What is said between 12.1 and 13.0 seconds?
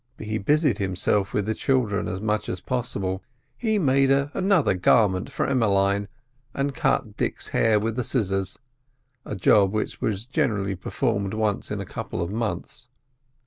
of months).